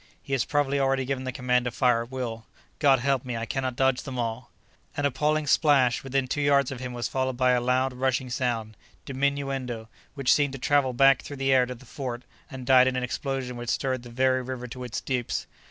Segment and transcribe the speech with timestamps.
[0.19, 2.47] He has probably already given the command to fire at will.
[2.79, 4.49] God help me, I cannot dodge them all!"
[4.97, 8.75] An appalling splash within two yards of him was followed by a loud, rushing sound,
[9.05, 12.95] DIMINUENDO, which seemed to travel back through the air to the fort and died in
[12.95, 15.45] an explosion which stirred the very river to its deeps!